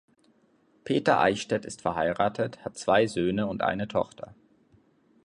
[0.83, 4.33] Peter Eichstädt ist verheiratet, hat zwei Söhne und eine Tochter.